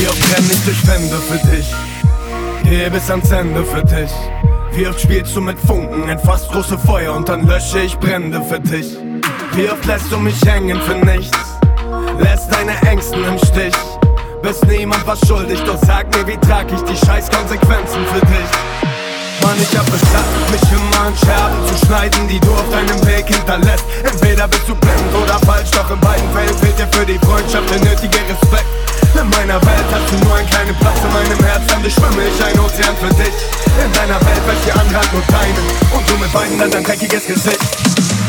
[0.00, 1.74] Wie oft renn ich durch Wände für dich?
[2.64, 4.10] Gehe bis ans Ende für dich.
[4.72, 8.42] Wie oft spielst du mit Funken in fast große Feuer Und dann lösche ich Brände
[8.42, 8.96] für dich?
[9.52, 11.36] Wie oft lässt du mich hängen für nichts?
[12.18, 13.76] Lässt deine Ängsten im Stich?
[14.42, 18.50] Bist niemand was schuldig Doch sag mir, wie trag ich die scheiß Konsequenzen für dich?
[19.42, 23.26] Mann, ich hab beschlossen, mich immer an Scherben zu schneiden, die du auf deinem Weg
[23.26, 23.84] hinterlässt.
[24.04, 27.68] Entweder bist du blind oder falsch, doch in beiden Fällen fehlt dir für die Freundschaft
[27.70, 28.19] der nötige
[29.92, 33.12] hast du nur einen kleinen Platz in meinem Herzen, ich schwimme ich ein Ozean für
[33.14, 33.34] dich.
[33.82, 37.26] In deiner Welt welche andere hat nur deinen und du mit beiden dann dein dreckiges
[37.26, 38.19] Gesicht.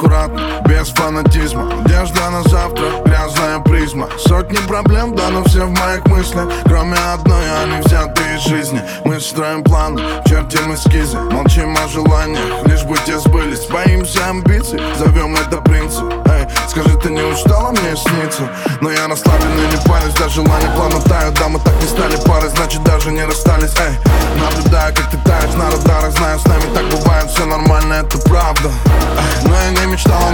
[0.00, 1.68] Аккуратно, без фанатизма.
[1.84, 4.08] Одежда на завтра, грязная призма.
[4.18, 6.48] Сотни проблем, да, но все в моих мыслях.
[6.64, 8.80] Кроме одной, они взяты из жизни.
[9.04, 11.18] Мы строим планы, чертим эскизы.
[11.18, 13.66] Молчим о желаниях, лишь бы те сбылись.
[13.66, 16.04] Боимся амбиций, зовем это принцип.
[16.26, 18.48] Эй, скажи, ты не устала мне сниться?
[18.80, 21.34] Но я расслаблен и не парюсь, даже желания плавно тают.
[21.34, 23.74] Да, мы так не стали парой, значит даже не расстались.
[23.78, 23.92] Эй,
[24.40, 28.70] наблюдаю, как ты таешь на радарах Знаю, с нами так бывает, все нормально, это правда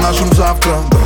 [0.07, 0.99] нашем завтра, да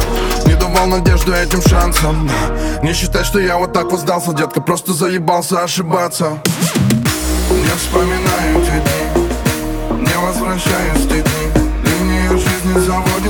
[0.47, 2.28] Не давал надежду этим шансам.
[2.28, 2.87] Да.
[2.87, 6.38] Не считай, что я вот так воздался, детка Просто заебался ошибаться.
[7.50, 13.30] Не вспоминаю те дни Не возвращаюсь в те дни жизни зовут